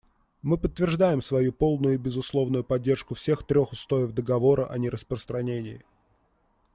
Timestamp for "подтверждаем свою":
0.57-1.53